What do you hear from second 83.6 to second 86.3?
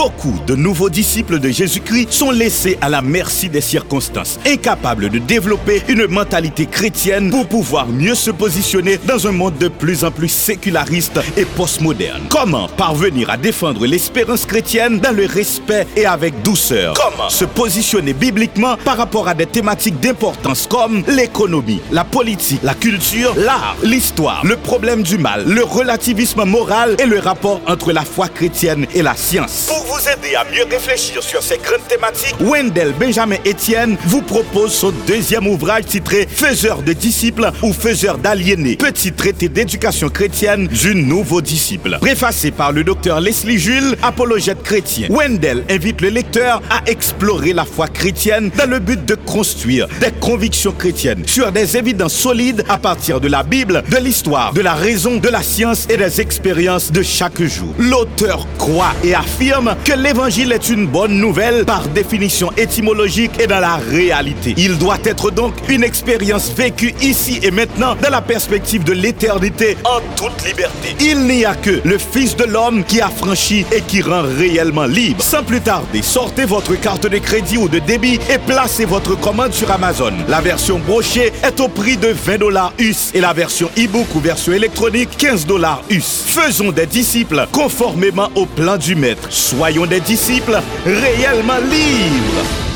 e-book ou version électronique 15 dollars US.